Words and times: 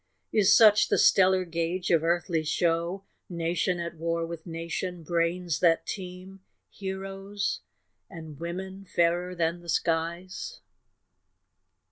Is 0.33 0.51
such 0.51 0.89
the 0.89 0.97
stellar 0.97 1.45
gauge 1.45 1.91
of 1.91 2.03
earthly 2.03 2.43
show, 2.43 3.03
Nation 3.29 3.79
at 3.79 3.93
war 3.97 4.25
with 4.25 4.47
nation, 4.47 5.03
brains 5.03 5.59
that 5.59 5.85
teem, 5.85 6.39
Heroes, 6.71 7.59
and 8.09 8.39
women 8.39 8.83
fairer 8.83 9.35
than 9.35 9.59
the 9.61 9.69
skies? 9.69 10.59